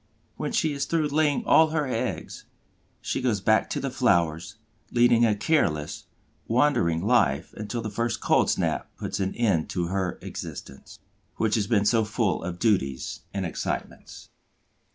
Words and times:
When 0.35 0.51
she 0.51 0.73
is 0.73 0.85
through 0.85 1.09
laying 1.09 1.45
all 1.45 1.67
her 1.69 1.85
eggs, 1.85 2.45
she 3.01 3.21
goes 3.21 3.39
back 3.39 3.69
to 3.69 3.79
the 3.79 3.91
flowers, 3.91 4.55
leading 4.89 5.27
a 5.27 5.35
careless, 5.35 6.05
wandering 6.47 7.05
life 7.05 7.53
until 7.53 7.83
the 7.83 7.91
first 7.91 8.19
cold 8.19 8.49
snap 8.49 8.89
puts 8.97 9.19
an 9.19 9.35
end 9.35 9.69
to 9.69 9.89
her 9.89 10.17
existence, 10.23 10.97
which 11.35 11.53
has 11.53 11.67
been 11.67 11.85
so 11.85 12.03
full 12.03 12.43
of 12.43 12.57
duties 12.57 13.19
and 13.31 13.45
excitements. 13.45 14.29